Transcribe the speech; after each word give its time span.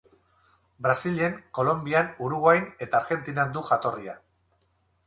Brasilen, 0.85 1.35
Kolonbian, 1.59 2.09
Uruguain 2.29 2.67
eta 2.87 3.03
Argentinan 3.05 3.57
du 3.61 3.67
jatorria. 3.71 4.19